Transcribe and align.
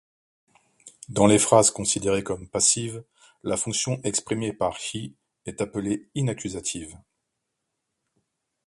Dans 1.09 1.27
les 1.27 1.37
phrases 1.37 1.69
considérées 1.69 2.23
comme 2.23 2.49
passives, 2.49 3.03
la 3.43 3.55
fonction 3.55 4.01
exprimée 4.03 4.51
par 4.51 4.73
被 4.79 5.13
est 5.45 5.61
appelée 5.61 6.09
inaccusative. 6.15 6.97